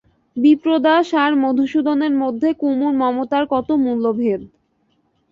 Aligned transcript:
বিপ্রদাস 0.37 1.07
আর 1.23 1.31
মধুসূদনের 1.43 2.13
মধ্যে 2.21 2.49
কুমুর 2.61 2.93
মমতার 3.01 3.43
কত 3.53 3.67
মূল্যভেদ! 3.83 4.41